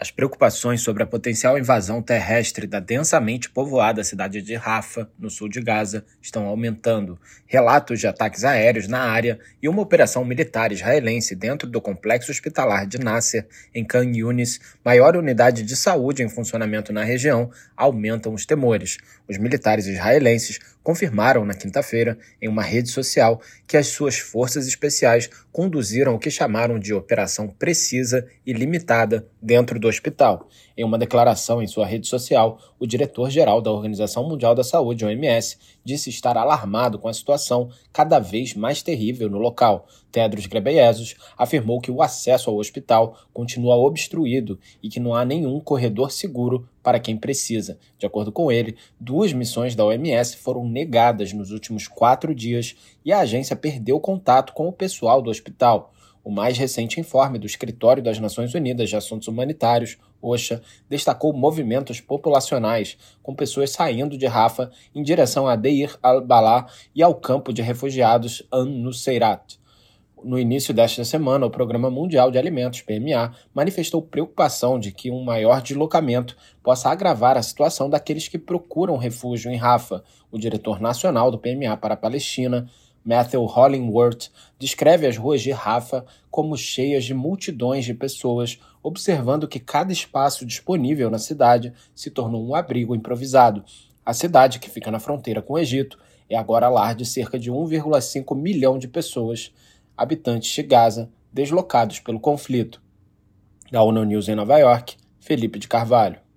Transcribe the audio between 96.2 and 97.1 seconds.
é agora lar de